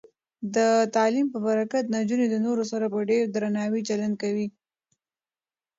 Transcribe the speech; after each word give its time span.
د 0.55 0.57
تعلیم 0.95 1.27
په 1.33 1.39
برکت، 1.45 1.83
نجونې 1.95 2.25
د 2.29 2.35
نورو 2.45 2.63
سره 2.71 2.85
په 2.93 2.99
ډیر 3.09 3.23
درناوي 3.35 3.81
چلند 3.89 4.15
کوي. 4.21 4.47